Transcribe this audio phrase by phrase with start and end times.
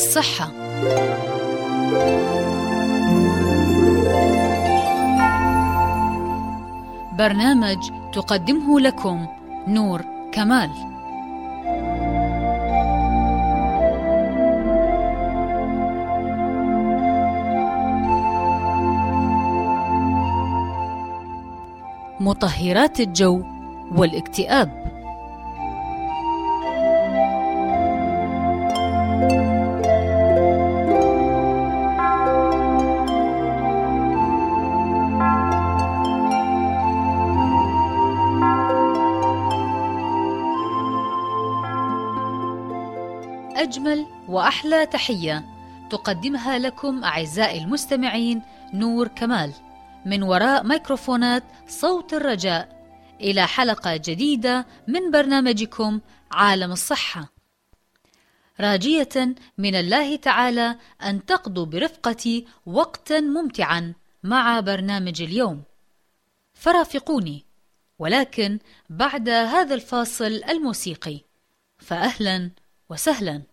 [0.00, 0.50] الصحة.
[7.18, 9.26] برنامج تقدمه لكم
[9.68, 10.70] نور كمال.
[22.20, 23.42] مطهرات الجو
[23.96, 24.79] والاكتئاب.
[44.50, 45.44] وأحلى تحية
[45.90, 48.42] تقدمها لكم أعزائي المستمعين
[48.74, 49.52] نور كمال.
[50.06, 52.68] من وراء ميكروفونات صوت الرجاء.
[53.20, 57.32] إلى حلقة جديدة من برنامجكم عالم الصحة.
[58.60, 65.62] راجية من الله تعالى أن تقضوا برفقتي وقتا ممتعا مع برنامج اليوم.
[66.54, 67.44] فرافقوني.
[67.98, 71.20] ولكن بعد هذا الفاصل الموسيقي.
[71.78, 72.50] فأهلا
[72.88, 73.49] وسهلا.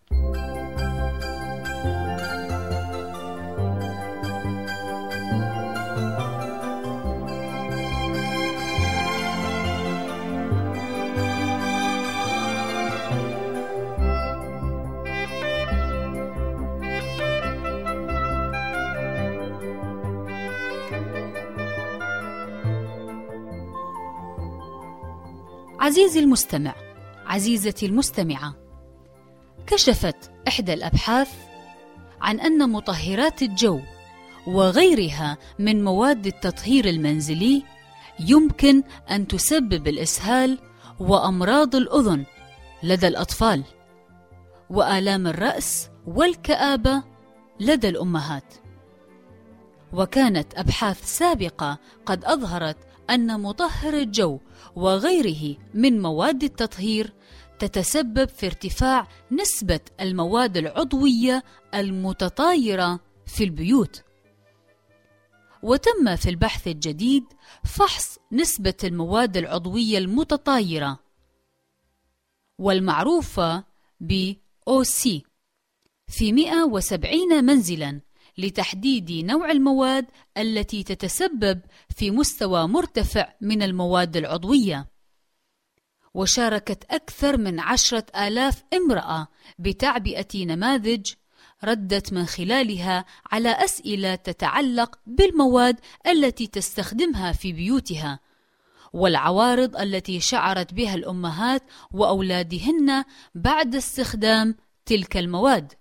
[25.87, 26.75] عزيزي المستمع
[27.25, 28.55] عزيزتي المستمعة
[29.67, 31.30] كشفت إحدى الأبحاث
[32.21, 33.80] عن أن مطهرات الجو
[34.48, 37.64] وغيرها من مواد التطهير المنزلي
[38.20, 40.59] يمكن أن تسبب الإسهال
[40.99, 42.25] وأمراض الأذن
[42.83, 43.64] لدى الأطفال
[44.69, 47.04] وآلام الرأس والكآبة
[47.59, 48.54] لدى الأمهات.
[49.97, 52.77] وكانت أبحاث سابقة قد أظهرت
[53.09, 54.39] أن مطهر الجو
[54.75, 57.13] وغيره من مواد التطهير
[57.59, 61.43] تتسبب في ارتفاع نسبة المواد العضوية
[61.73, 64.03] المتطايرة في البيوت.
[65.63, 67.23] وتم في البحث الجديد
[67.63, 70.99] فحص نسبة المواد العضوية المتطايرة
[72.59, 73.63] والمعروفة
[73.99, 74.33] ب
[74.69, 75.21] OC
[76.07, 78.02] في 170 منزلا
[78.37, 80.05] لتحديد نوع المواد
[80.37, 81.61] التي تتسبب
[81.95, 84.87] في مستوى مرتفع من المواد العضوية.
[86.14, 89.27] وشاركت أكثر من عشرة آلاف امرأة
[89.59, 91.14] بتعبئة نماذج
[91.64, 98.19] ردت من خلالها على أسئلة تتعلق بالمواد التي تستخدمها في بيوتها
[98.93, 103.04] والعوارض التي شعرت بها الأمهات وأولادهن
[103.36, 104.55] بعد استخدام
[104.86, 105.73] تلك المواد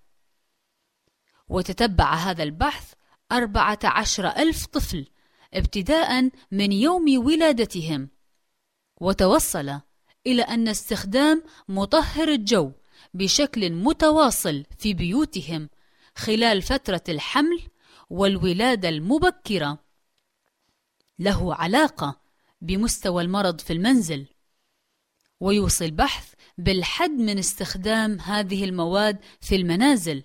[1.49, 2.93] وتتبع هذا البحث
[3.31, 5.07] أربعة عشر ألف طفل
[5.53, 8.09] ابتداء من يوم ولادتهم.
[9.01, 9.79] وتوصل
[10.27, 12.71] إلى أن استخدام مطهر الجو
[13.13, 15.69] بشكل متواصل في بيوتهم
[16.15, 17.61] خلال فترة الحمل
[18.09, 19.79] والولادة المبكرة.
[21.19, 22.19] له علاقة
[22.61, 24.25] بمستوى المرض في المنزل.
[25.39, 30.23] ويوصي البحث بالحد من استخدام هذه المواد في المنازل.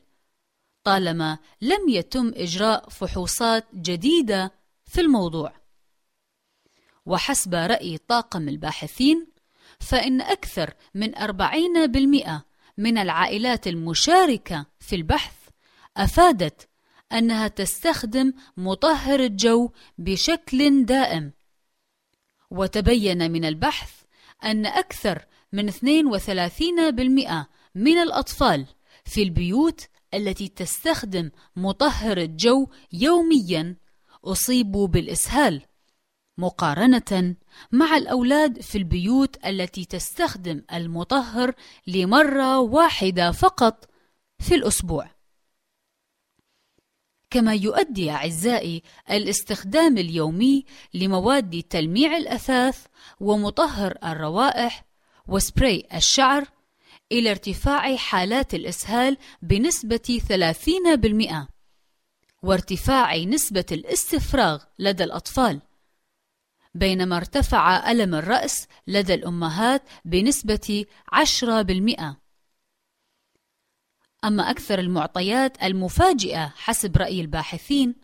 [0.84, 4.52] طالما لم يتم إجراء فحوصات جديدة
[4.87, 5.52] في الموضوع.
[7.06, 9.26] وحسب رأي طاقم الباحثين
[9.81, 12.44] فإن أكثر من 40%
[12.79, 15.34] من العائلات المشاركة في البحث
[15.96, 16.69] أفادت
[17.12, 21.32] أنها تستخدم مطهر الجو بشكل دائم.
[22.50, 23.93] وتبين من البحث
[24.44, 28.67] أن أكثر من 32% من الأطفال
[29.05, 33.76] في البيوت التي تستخدم مطهر الجو يوميا
[34.25, 35.62] أصيبوا بالإسهال
[36.38, 37.37] مقارنة
[37.73, 41.55] مع الأولاد في البيوت التي تستخدم المطهر
[41.87, 43.88] لمرة واحدة فقط
[44.38, 45.11] في الأسبوع.
[47.31, 52.87] كما يؤدي أعزائي الاستخدام اليومي لمواد تلميع الأثاث
[53.20, 54.85] ومطهر الروائح
[55.29, 56.49] وسبراي الشعر
[57.12, 60.20] إلى ارتفاع حالات الإسهال بنسبة
[61.47, 61.47] 30%
[62.43, 65.61] وارتفاع نسبة الاستفراغ لدى الأطفال
[66.75, 72.17] بينما ارتفع ألم الرأس لدى الأمهات بنسبة 10%.
[74.25, 77.94] أما أكثر المعطيات المفاجئة حسب رأي الباحثين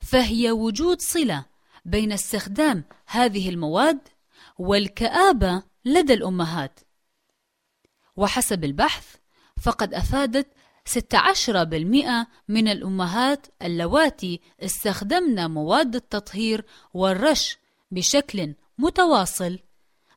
[0.00, 1.44] فهي وجود صلة
[1.84, 4.08] بين استخدام هذه المواد
[4.58, 6.80] والكآبة لدى الأمهات.
[8.16, 9.16] وحسب البحث
[9.62, 10.46] فقد أفادت
[10.88, 16.64] 16% من الأمهات اللواتي استخدمن مواد التطهير
[16.94, 17.58] والرش
[17.90, 19.58] بشكل متواصل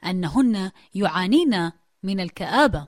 [0.05, 1.71] أنهن يعانين
[2.03, 2.87] من الكآبة.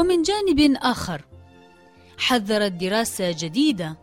[0.00, 1.24] ومن جانب آخر.
[2.18, 3.96] حذرت دراسة جديدة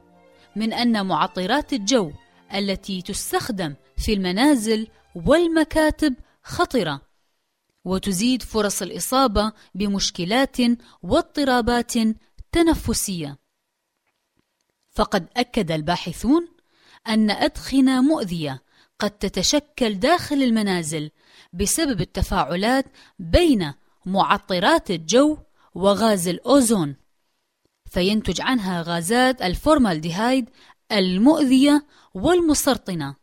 [0.55, 2.11] من أن معطرات الجو
[2.53, 7.01] التي تستخدم في المنازل والمكاتب خطرة
[7.85, 10.57] وتزيد فرص الإصابة بمشكلات
[11.03, 11.93] واضطرابات
[12.51, 13.37] تنفسية.
[14.91, 16.47] فقد أكد الباحثون
[17.07, 18.63] أن أدخنة مؤذية
[18.99, 21.11] قد تتشكل داخل المنازل
[21.53, 22.85] بسبب التفاعلات
[23.19, 23.73] بين
[24.05, 25.37] معطرات الجو
[25.77, 26.95] وغاز الأوزون
[27.85, 30.49] فينتج عنها غازات الفورمالديهايد
[30.91, 33.15] المؤذية والمسرطنة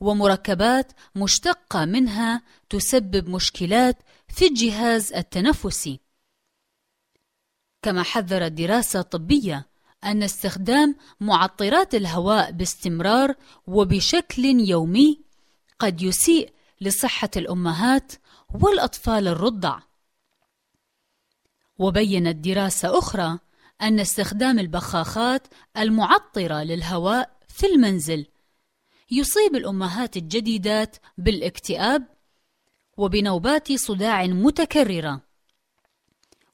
[0.00, 3.98] ومركبات مشتقة منها تسبب مشكلات
[4.28, 6.00] في الجهاز التنفسي.
[7.82, 9.66] كما حذرت دراسة طبية
[10.04, 13.34] أن استخدام معطرات الهواء باستمرار
[13.66, 15.20] وبشكل يومي
[15.78, 18.12] قد يسيء لصحة الأمهات
[18.54, 19.85] والأطفال الرضع.
[21.78, 23.38] وبينت دراسة أخرى
[23.82, 25.46] أن استخدام البخاخات
[25.76, 28.26] المعطرة للهواء في المنزل
[29.10, 32.06] يصيب الأمهات الجديدات بالاكتئاب
[32.96, 35.20] وبنوبات صداع متكررة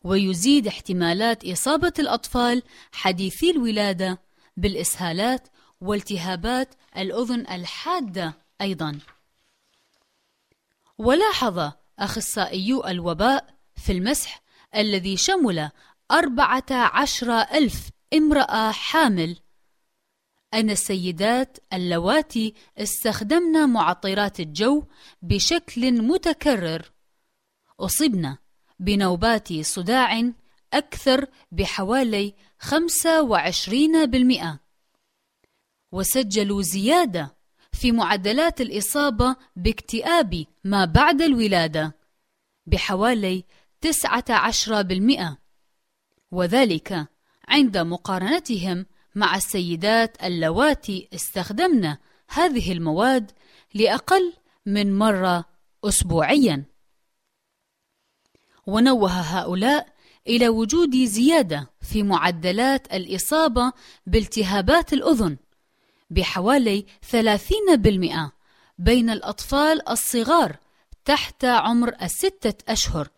[0.05, 4.19] ويزيد احتمالات إصابة الأطفال حديثي الولادة
[4.57, 5.49] بالإسهالات
[5.81, 8.99] والتهابات الأذن الحادة أيضا.
[10.99, 14.43] ولاحظ أخصائيو الوباء في المسح
[14.77, 15.71] الذي شمل
[16.11, 19.39] أربعة عشر ألف امرأة حامل.
[20.55, 24.85] أن السيدات اللواتي استخدمن معطرات الجو
[25.23, 26.93] بشكل متكرر.
[27.81, 28.37] أصبن
[28.79, 30.31] بنوبات صداع
[30.73, 34.59] أكثر بحوالي 25%
[35.93, 37.37] وسجلوا زيادة
[37.73, 41.97] في معدلات الإصابة باكتئاب ما بعد الولادة
[42.67, 43.45] بحوالي
[43.82, 45.38] تسعة عشر بالمئة.
[46.31, 47.06] وذلك
[47.49, 51.96] عند مقارنتهم مع السيدات اللواتي استخدمن
[52.29, 53.31] هذه المواد
[53.75, 54.32] لأقل
[54.67, 55.44] من مرة
[55.84, 56.65] أسبوعيا.
[58.67, 59.93] ونوه هؤلاء
[60.27, 63.72] إلى وجود زيادة في معدلات الإصابة
[64.06, 65.36] بالتهابات الأذن
[66.10, 68.32] بحوالي 30%
[68.79, 70.56] بين الأطفال الصغار
[71.05, 73.08] تحت عمر الستة أشهر.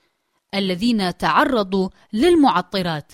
[0.55, 3.13] الذين تعرضوا للمعطرات.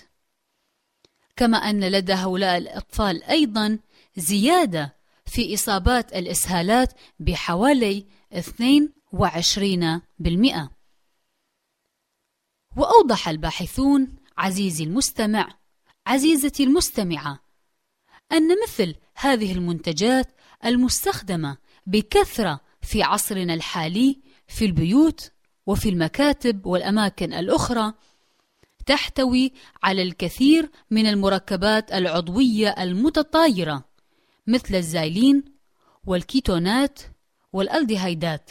[1.37, 3.79] كما أن لدى هؤلاء الأطفال أيضا
[4.17, 8.41] زيادة في إصابات الإسهالات بحوالي 22%
[12.77, 15.49] وأوضح الباحثون عزيزي المستمع
[16.07, 17.41] عزيزتي المستمعة
[18.33, 21.57] أن مثل هذه المنتجات المستخدمة
[21.87, 25.33] بكثرة في عصرنا الحالي في البيوت
[25.67, 27.93] وفي المكاتب والأماكن الأخرى
[28.87, 29.53] تحتوي
[29.83, 33.85] على الكثير من المركبات العضوية المتطايرة
[34.47, 35.45] مثل الزايلين
[36.07, 37.01] والكيتونات
[37.53, 38.51] والألديهيدات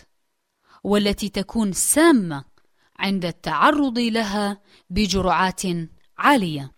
[0.83, 2.45] والتي تكون سامة
[2.99, 5.61] عند التعرض لها بجرعات
[6.17, 6.71] عالية.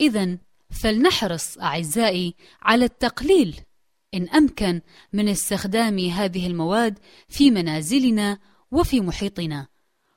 [0.00, 0.38] إذا
[0.70, 3.60] فلنحرص أعزائي على التقليل
[4.14, 4.80] إن أمكن
[5.12, 8.38] من استخدام هذه المواد في منازلنا
[8.72, 9.66] وفي محيطنا.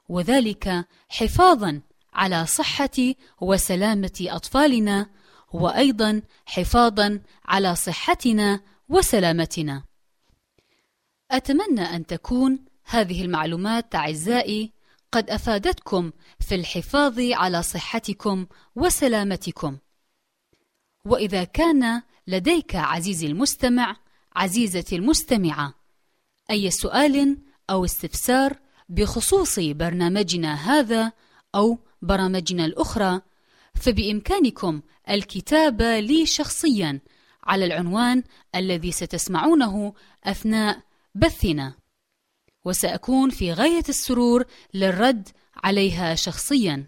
[0.10, 1.81] وذلك حفاظا
[2.13, 5.10] على صحة وسلامة أطفالنا
[5.53, 9.83] وأيضا حفاظا على صحتنا وسلامتنا.
[11.31, 14.72] أتمنى أن تكون هذه المعلومات أعزائي
[15.12, 19.77] قد أفادتكم في الحفاظ على صحتكم وسلامتكم.
[21.05, 23.95] وإذا كان لديك عزيزي المستمع
[24.36, 25.74] عزيزتي المستمعة
[26.51, 27.38] أي سؤال
[27.74, 31.12] أو استفسار بخصوص برنامجنا هذا
[31.56, 33.22] أو برامجنا الأخرى
[33.75, 37.00] فبإمكانكم الكتابة لي شخصيا
[37.44, 38.24] على العنوان
[38.56, 40.80] الذي ستسمعونه أثناء
[41.15, 41.74] بثنا.
[42.65, 45.30] وسأكون في غاية السرور للرد
[45.63, 46.86] عليها شخصيا.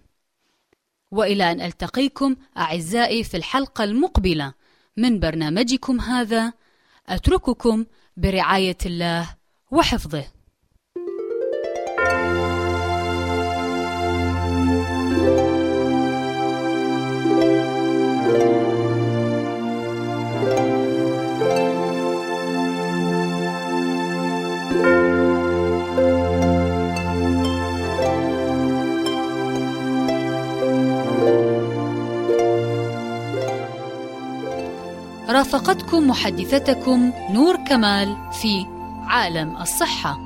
[1.11, 4.53] وإلى أن ألتقيكم أعزائي في الحلقة المقبلة
[4.97, 6.53] من برنامجكم هذا
[7.07, 7.85] أترككم
[8.17, 9.35] برعاية الله
[9.71, 10.34] وحفظه.
[35.35, 38.65] رافقتكم محدثتكم نور كمال في
[39.07, 40.24] عالم الصحة.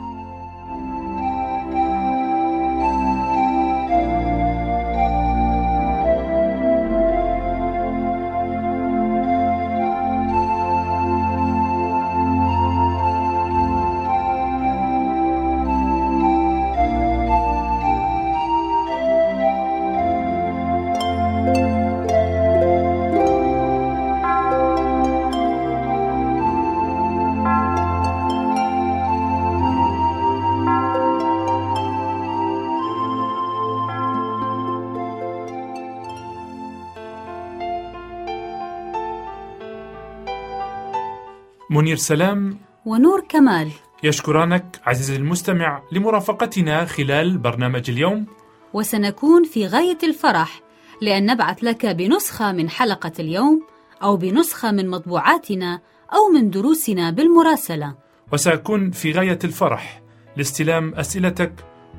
[41.90, 43.72] منير سلام ونور كمال.
[44.04, 48.26] يشكرانك عزيزي المستمع لمرافقتنا خلال برنامج اليوم.
[48.74, 50.62] وسنكون في غاية الفرح
[51.02, 53.64] لأن نبعث لك بنسخة من حلقة اليوم
[54.04, 55.82] أو بنسخة من مطبوعاتنا
[56.14, 57.96] أو من دروسنا بالمراسلة.
[58.34, 60.02] وسأكون في غاية الفرح
[60.38, 61.54] لاستلام أسئلتك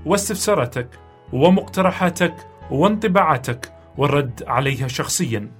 [0.06, 0.88] واستفساراتك
[1.32, 2.34] ومقترحاتك
[2.70, 5.50] وانطباعاتك والرد عليها شخصياً.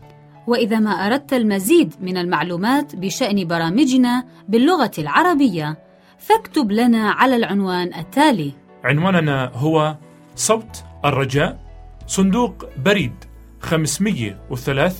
[0.47, 5.78] وإذا ما أردت المزيد من المعلومات بشأن برامجنا باللغة العربية
[6.18, 8.52] فاكتب لنا على العنوان التالي.
[8.85, 9.97] عنواننا هو
[10.37, 11.61] صوت الرجاء
[12.06, 13.12] صندوق بريد
[13.61, 14.97] 503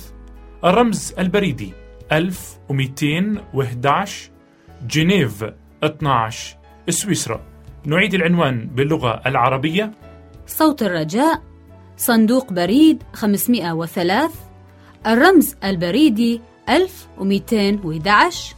[0.64, 1.73] الرمز البريدي
[2.12, 4.30] 1211
[4.87, 5.44] جنيف
[5.85, 6.56] 12
[6.88, 7.40] سويسرا.
[7.85, 9.92] نعيد العنوان باللغة العربية.
[10.47, 11.42] صوت الرجاء
[11.97, 14.50] صندوق بريد 503
[15.07, 18.54] الرمز البريدي 1211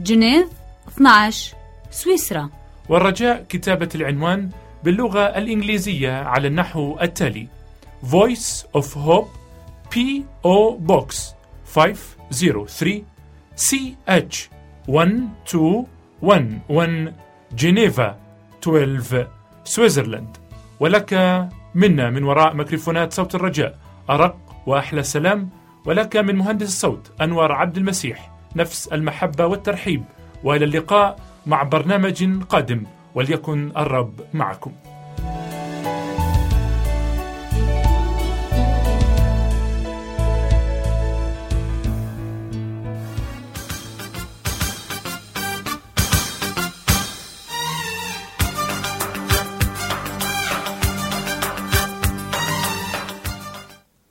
[0.00, 0.48] جنيف
[0.88, 1.54] 12
[1.90, 2.50] سويسرا.
[2.88, 4.50] والرجاء كتابة العنوان
[4.84, 7.48] باللغة الإنجليزية على النحو التالي.
[8.02, 9.28] Voice of Hope
[9.94, 10.78] P.O.
[10.86, 11.16] Box
[11.74, 13.02] 503
[13.56, 14.36] CH
[14.88, 17.12] 1211
[17.52, 18.18] جنيفا
[18.62, 19.28] 12
[19.64, 20.36] سويسرلاند
[20.80, 21.14] ولك
[21.74, 23.78] منا من وراء ميكروفونات صوت الرجاء.
[24.10, 24.36] أرق
[24.66, 25.50] وأحلى سلام.
[25.86, 30.04] ولك من مهندس الصوت أنور عبد المسيح نفس المحبة والترحيب
[30.44, 34.72] وإلى اللقاء مع برنامج قادم وليكن الرب معكم.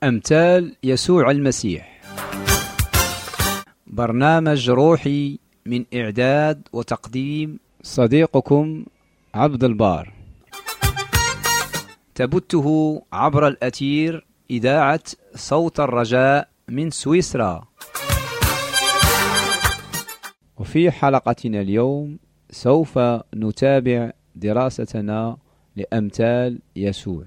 [0.04, 2.00] أمثال يسوع المسيح.
[3.86, 8.84] برنامج روحي من إعداد وتقديم صديقكم
[9.34, 10.12] عبد البار.
[12.14, 15.00] تبته عبر الأثير إذاعة
[15.34, 17.64] صوت الرجاء من سويسرا.
[20.56, 22.18] وفي حلقتنا اليوم
[22.50, 22.98] سوف
[23.34, 25.36] نتابع دراستنا
[25.76, 27.24] لأمثال يسوع.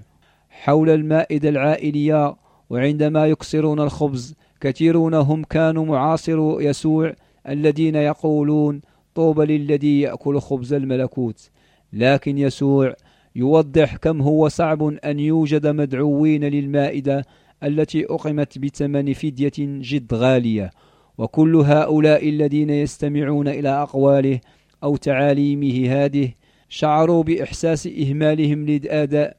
[0.50, 2.36] حول المائدة العائلية
[2.70, 7.14] وعندما يكسرون الخبز كثيرون هم كانوا معاصر يسوع
[7.48, 8.80] الذين يقولون
[9.14, 11.50] طوبى للذي يأكل خبز الملكوت.
[11.92, 12.94] لكن يسوع
[13.36, 17.24] يوضح كم هو صعب أن يوجد مدعوين للمائدة
[17.62, 20.70] التي أقمت بثمن فدية جد غالية.
[21.18, 24.40] وكل هؤلاء الذين يستمعون إلى أقواله
[24.82, 26.32] أو تعاليمه هذه
[26.68, 29.36] شعروا بإحساس إهمالهم لأداء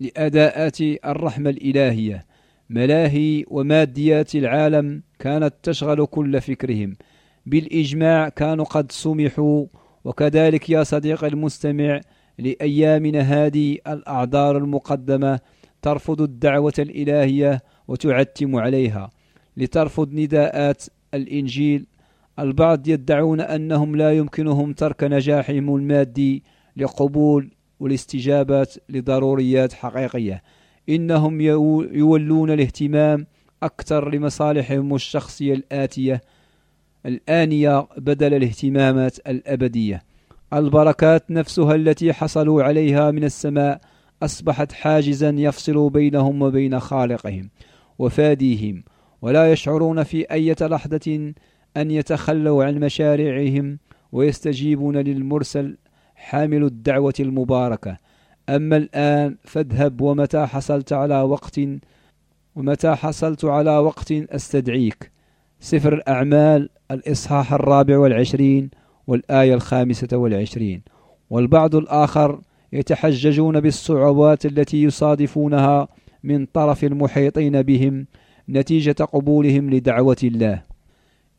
[0.00, 2.27] لأداءات الرحمة الإلهية.
[2.70, 6.96] ملاهي وماديات العالم كانت تشغل كل فكرهم.
[7.46, 9.66] بالإجماع كانوا قد سمحوا
[10.04, 12.00] وكذلك يا صديق المستمع
[12.38, 15.40] لأيامنا هذه الأعذار المقدمة
[15.82, 19.10] ترفض الدعوة الإلهية وتعتم عليها.
[19.56, 20.84] لترفض نداءات
[21.14, 21.86] الإنجيل
[22.38, 26.42] البعض يدعون أنهم لا يمكنهم ترك نجاحهم المادي
[26.76, 30.42] لقبول والاستجابات لضروريات حقيقية.
[30.88, 33.26] إنهم يولون الاهتمام
[33.62, 36.20] أكثر لمصالحهم الشخصية الآتية
[37.06, 40.02] الآنية بدل الاهتمامات الأبدية.
[40.52, 43.80] البركات نفسها التي حصلوا عليها من السماء
[44.22, 47.50] أصبحت حاجزا يفصل بينهم وبين خالقهم
[47.98, 48.84] وفاديهم
[49.22, 51.32] ولا يشعرون في أي لحظة
[51.76, 53.78] أن يتخلوا عن مشاريعهم
[54.12, 55.76] ويستجيبون للمرسل
[56.14, 57.96] حامل الدعوة المباركة.
[58.48, 61.60] أما الآن فاذهب ومتى حصلت على وقت
[62.56, 65.10] ومتى حصلت على وقت أستدعيك؟
[65.60, 68.70] سفر الأعمال الإصحاح الرابع والعشرين
[69.06, 70.82] والآية الخامسة والعشرين.
[71.30, 72.40] والبعض الآخر
[72.72, 75.88] يتحججون بالصعوبات التي يصادفونها
[76.22, 78.06] من طرف المحيطين بهم
[78.48, 80.62] نتيجة قبولهم لدعوة الله.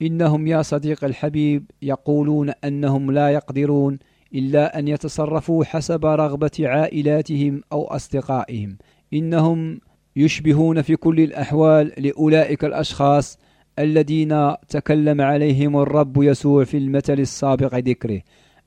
[0.01, 3.99] إنهم يا صديق الحبيب يقولون أنهم لا يقدرون
[4.35, 8.77] إلا أن يتصرفوا حسب رغبة عائلاتهم أو أصدقائهم.
[9.13, 9.79] إنهم
[10.15, 13.37] يشبهون في كل الأحوال لأولئك الأشخاص
[13.79, 18.21] الذين تكلم عليهم الرب يسوع في المثل السابق ذكره.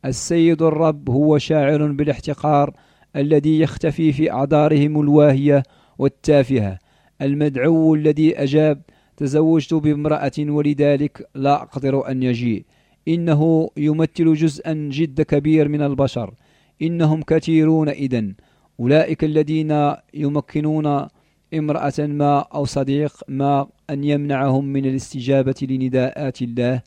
[0.04, 2.76] السيد الرب هو شاعر بالاحتقار
[3.16, 5.62] الذي يختفي في أعذارهم الواهية
[5.98, 6.78] والتافهة.
[7.22, 8.82] المدعو الذي أجاب
[9.16, 12.64] تزوجت بامرأة ولذلك لا أقدر أن يجيء.
[13.08, 16.34] إنه يمثل جزءا جد كبير من البشر.
[16.82, 18.34] إنهم كثيرون إذن.
[18.80, 21.06] أولئك الذين يمكنون
[21.54, 26.82] امرأة ما أو صديق ما أن يمنعهم من الاستجابة لنداءات الله.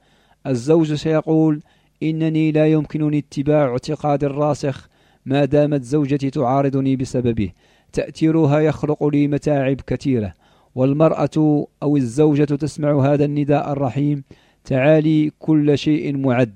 [0.48, 1.62] الزوج سيقول
[2.04, 4.90] إنني لا يمكنني اتباع اعتقاد الراسخ
[5.26, 7.51] ما دامت زوجتي تعارضني بسببه.
[7.94, 10.34] تأثيرها يخلق لي متاعب كثيرة.
[10.75, 14.24] والمرأة أو الزوجة تسمع هذا النداء الرحيم
[14.66, 16.56] تعالي كل شيء معد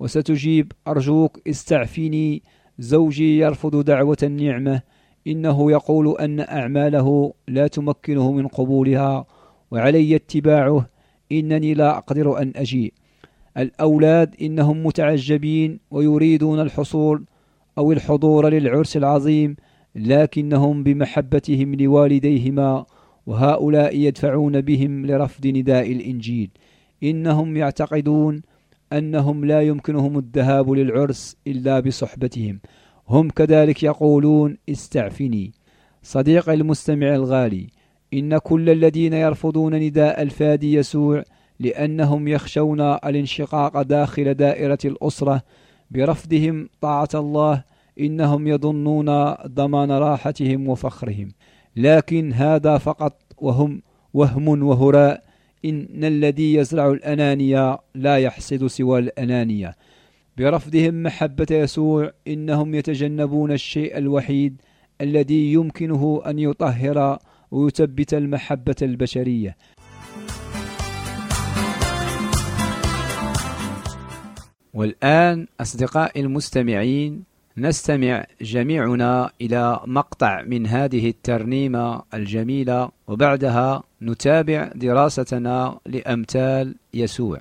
[0.00, 2.42] وستجيب أرجوك استعفيني
[2.78, 4.82] زوجي يرفض دعوة النعمة
[5.26, 9.26] إنه يقول أن أعماله لا تمكنه من قبولها
[9.70, 10.86] وعلي اتباعه
[11.32, 12.92] إنني لا أقدر أن أجيء.
[13.56, 17.24] الأولاد إنهم متعجبين ويريدون الحصول
[17.78, 19.56] أو الحضور للعرس العظيم
[19.94, 22.86] لكنهم بمحبتهم لوالديهما
[23.26, 26.50] وهؤلاء يدفعون بهم لرفض نداء الإنجيل.
[27.02, 28.42] إنهم يعتقدون
[28.92, 32.60] أنهم لا يمكنهم الذهاب للعرس إلا بصحبتهم.
[33.08, 35.52] هم كذلك يقولون استعفني.
[36.02, 37.66] صديق المستمع الغالي
[38.14, 41.22] إن كل الذين يرفضون نداء الفادي يسوع
[41.60, 45.42] لأنهم يخشون الانشقاق داخل دائرة الأسرة
[45.90, 47.64] برفضهم طاعة الله
[48.00, 51.28] إنهم يظنون ضمان راحتهم وفخرهم.
[51.76, 53.82] لكن هذا فقط وهم
[54.14, 55.29] وهم وهراء
[55.64, 59.76] إن الذي يزرع الأنانية لا يحصد سوى الأنانية.
[60.38, 64.62] برفضهم محبة يسوع إنهم يتجنبون الشيء الوحيد
[65.00, 67.18] الذي يمكنه أن يطهر
[67.50, 69.56] ويثبت المحبة البشرية.
[74.74, 77.29] والآن أصدقائي المستمعين
[77.60, 87.40] نستمع جميعنا إلى مقطع من هذه الترنيمة الجميلة وبعدها نتابع دراستنا لأمثال يسوع.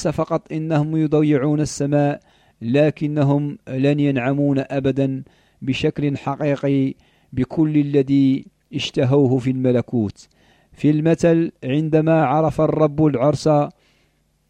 [0.00, 2.20] ليس فقط إنهم يضيعون السماء
[2.62, 5.22] لكنهم لن ينعمون أبدا
[5.62, 6.94] بشكل حقيقي
[7.32, 10.28] بكل الذي اشتهوه في الملكوت.
[10.72, 13.48] في المثل عندما عرف الرب العرس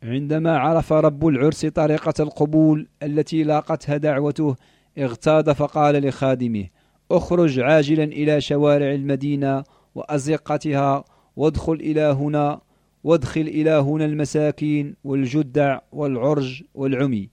[0.02, 4.56] عندما عرف رب العرس طريقة القبول التي لاقتها دعوته
[4.98, 6.66] اغتاظ فقال لخادمه
[7.10, 11.04] اخرج عاجلا إلى شوارع المدينة وأزقتها
[11.36, 12.60] وادخل إلى هنا
[13.04, 17.28] وادخل إلى هنا المساكين والجدع والعرج والعمي.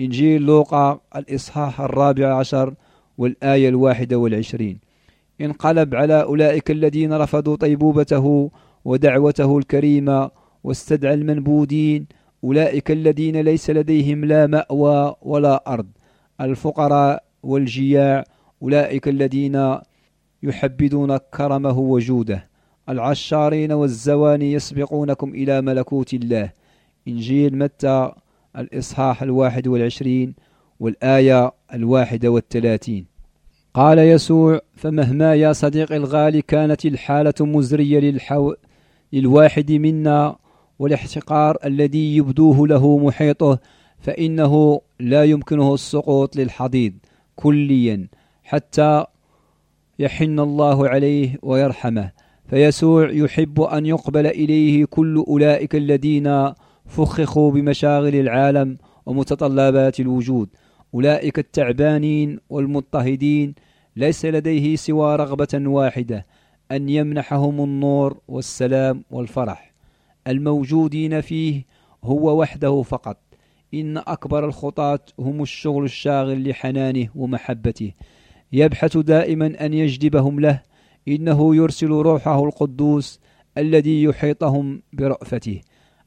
[0.00, 2.74] إنجيل لوقا الإصحاح الرابع عشر
[3.18, 4.78] والآية الواحدة والعشرين.
[5.40, 8.50] انقلب على أولئك الذين رفضوا طيبوبته
[8.84, 10.30] ودعوته الكريمة
[10.64, 12.06] واستدعى المنبودين.
[12.44, 15.86] أولئك الذين ليس لديهم لا مأوى ولا أرض.
[16.40, 18.24] الفقراء والجياع
[18.62, 19.78] أولئك الذين
[20.42, 22.53] يحبذون كرمه وجوده.
[22.88, 26.50] العشارين والزواني يسبقونكم إلى ملكوت الله.
[27.08, 28.12] إنجيل متى؟
[28.56, 30.34] الإصحاح الواحد والعشرين
[30.80, 33.06] والآية الواحدة والثلاثين.
[33.74, 38.54] قال يسوع فمهما يا صديق الغالي كانت الحالة مزرية للحو...
[39.12, 40.36] للواحد منا
[40.78, 43.58] والاحتقار الذي يبدوه له محيطه
[43.98, 46.92] فإنه لا يمكنه السقوط للحضيض
[47.36, 48.08] كليا
[48.44, 49.04] حتى
[49.98, 52.23] يحن الله عليه ويرحمه.
[52.46, 56.52] فيسوع يحب أن يقبل إليه كل أولئك الذين
[56.86, 60.48] فخخوا بمشاغل العالم ومتطلبات الوجود.
[60.94, 63.54] أولئك التعبانين والمضطهدين
[63.96, 66.26] ليس لديه سوى رغبة واحدة
[66.72, 69.74] أن يمنحهم النور والسلام والفرح.
[70.26, 71.64] الموجودين فيه
[72.04, 73.16] هو وحده فقط.
[73.74, 77.92] إن أكبر الخطاة هم الشغل الشاغل لحنانه ومحبته.
[78.52, 80.62] يبحث دائما أن يجذبهم له
[81.08, 83.20] إنه يرسل روحه القدوس
[83.58, 85.60] الذي يحيطهم برأفته.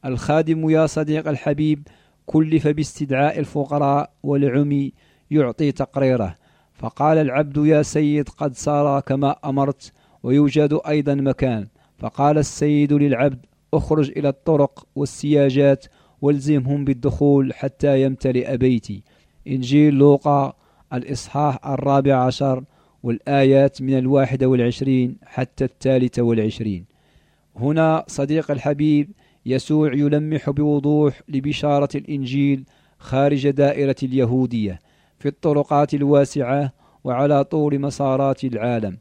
[0.06, 1.88] الخادم يا صديق الحبيب
[2.26, 4.94] كلف باستدعاء الفقراء والعمي
[5.32, 6.36] يعطي تقريره.
[6.74, 9.92] فقال العبد يا سيد قد صار كما أمرت
[10.24, 11.68] ويوجد أيضا مكان.
[11.98, 15.86] فقال السيد للعبد اخرج إلى الطرق والسياجات
[16.22, 19.04] والزمهم بالدخول حتى يمتلئ بيتي.
[19.48, 20.54] إنجيل لوقا
[20.94, 22.64] الإصحاح الرابع عشر
[23.08, 26.86] والآيات من الواحدة والعشرين حتى الثالثة والعشرين.
[27.56, 29.10] هنا صديق الحبيب
[29.46, 32.64] يسوع يلمح بوضوح لبشارة الإنجيل
[32.98, 34.80] خارج دائرة اليهودية
[35.20, 38.98] في الطرقات الواسعة وعلى طول مسارات العالم.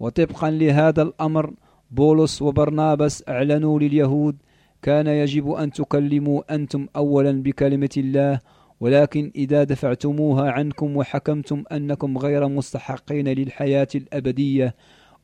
[0.00, 1.54] وطبقا لهذا الأمر
[1.90, 4.36] بولس وبرنابس أعلنوا لليهود
[4.82, 8.40] كان يجب أن تكلموا أنتم أولا بكلمة الله
[8.80, 14.74] ولكن إذا دفعتموها عنكم وحكمتم أنكم غير مستحقين للحياة الأبدية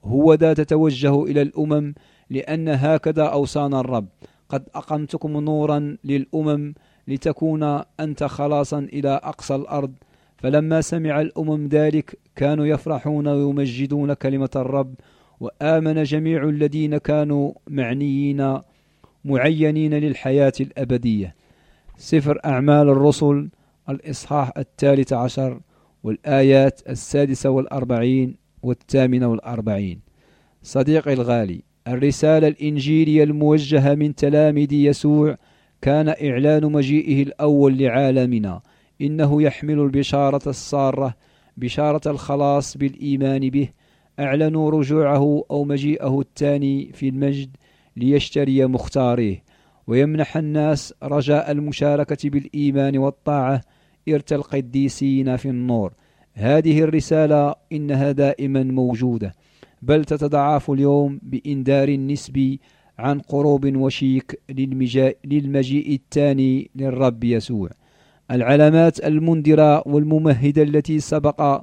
[0.05, 1.95] هو ذا تتوجه إلى الأمم
[2.31, 4.09] لأن هكذا أوصانا الرب.
[4.49, 6.75] قد أقمتكم نورا للأمم
[7.09, 7.63] لتكون
[8.01, 9.93] أنت خلاصا إلى أقصى الأرض.
[10.37, 14.95] فلما سمع الأمم ذلك كانوا يفرحون ويمجدون كلمة الرب
[15.41, 18.59] وآمن جميع الذين كانوا معنيين
[19.25, 21.46] معينين للحياة الأبدية.
[21.99, 23.49] سفر أعمال الرسل
[23.89, 25.61] الإصحاح الثالث عشر
[26.05, 30.01] والآيات السادسة والأربعين والثامنة والأربعين.
[30.63, 35.37] صديقي الغالي الرسالة الإنجيلية الموجهة من تلاميذ يسوع
[35.83, 38.61] كان إعلان مجيئه الأول لعالمنا.
[39.01, 41.15] إنه يحمل البشارة السارة
[41.57, 43.69] بشارة الخلاص بالإيمان به.
[44.21, 47.57] أعلنوا رجوعه أو مجيئه الثاني في المجد
[47.97, 49.46] ليشتري مختاريه
[49.87, 53.61] ويمنح الناس رجاء المشاركة بالإيمان والطاعة
[54.09, 55.93] إرث القديسين في النور.
[56.35, 59.35] هذه الرسالة إنها دائما موجودة
[59.83, 62.61] بل تتضاعف اليوم بإنذار نسبي
[62.99, 64.41] عن قروب وشيك
[65.25, 67.71] للمجيء الثاني للرب يسوع.
[68.31, 71.63] العلامات المنذرة والممهدة التي سبق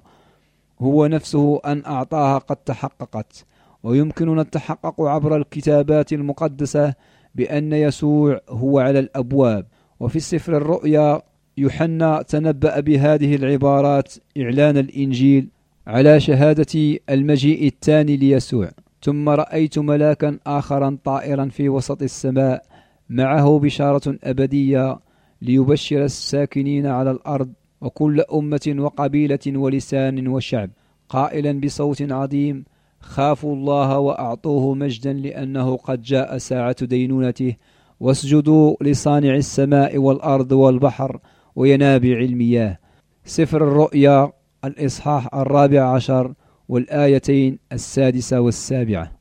[0.79, 3.45] هو نفسه أن أعطاها قد تحققت.
[3.83, 6.93] ويمكننا التحقق عبر الكتابات المقدسة
[7.35, 9.65] بأن يسوع هو على الأبواب.
[9.99, 11.21] وفي السفر الرؤيا
[11.57, 15.49] يوحنا تنبأ بهذه العبارات إعلان الإنجيل
[15.87, 18.69] على شهادة المجيء الثاني ليسوع.
[19.03, 22.65] ثم رأيت ملاكا آخرا طائرا في وسط السماء
[23.09, 24.99] معه بشارة أبدية
[25.41, 30.69] ليبشر الساكنين على الأرض وكل أمة وقبيلة ولسان وشعب
[31.09, 32.65] قائلا بصوت عظيم
[33.03, 37.55] خافوا الله وأعطوه مجدا لأنه قد جاء ساعة دينونته
[37.99, 41.19] واسجدوا لصانع السماء والأرض والبحر
[41.55, 42.77] وينابع المياه.
[43.25, 44.31] سفر الرؤيا
[44.65, 46.33] الإصحاح الرابع عشر
[46.69, 49.11] والآيتين السادسة والسابعة.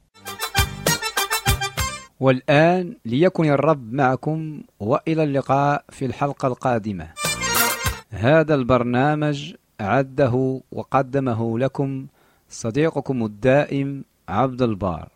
[2.21, 7.09] والآن ليكن الرب معكم وإلى اللقاء في الحلقة القادمة.
[8.11, 12.07] هذا البرنامج أعده وقدمه لكم
[12.52, 15.08] صديقكم الدائم عبد البار.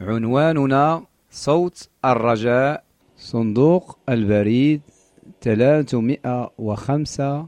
[0.00, 2.84] عنواننا صوت الرجاء.
[3.16, 4.80] صندوق البريد
[5.40, 7.46] 305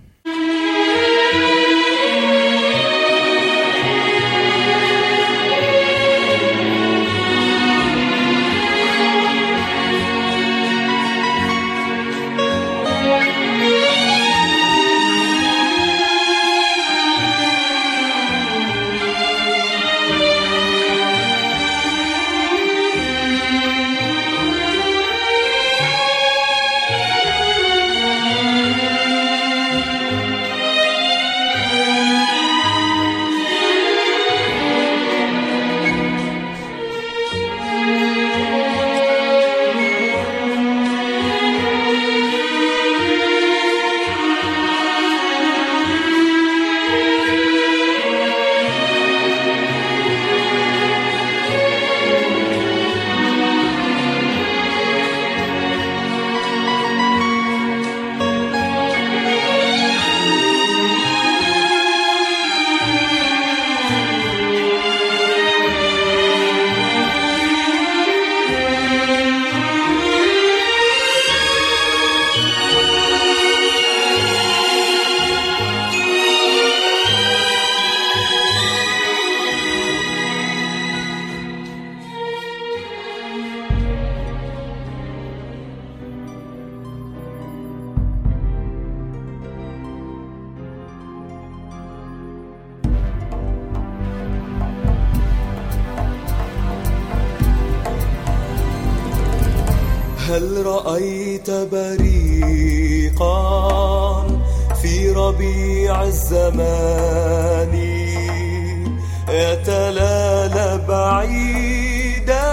[110.77, 112.43] بعيدا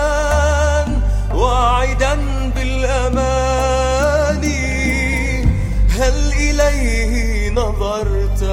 [1.34, 2.14] واعدا
[2.56, 4.44] بالأمان.
[5.90, 8.44] هل إليه نظرت؟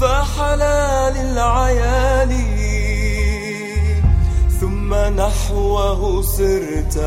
[0.00, 2.54] فحلال للعيان
[5.16, 6.98] نحوه سرت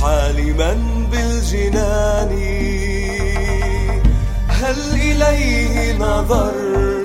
[0.00, 0.72] حالما
[1.12, 2.32] بالجنان.
[4.48, 6.99] هل إليه نظرت؟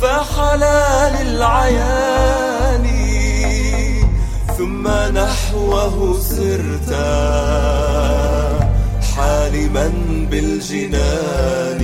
[0.00, 2.86] فحلا للعيان
[4.58, 6.90] ثم نحوه سرت
[9.16, 9.86] حالما
[10.30, 11.82] بالجنان.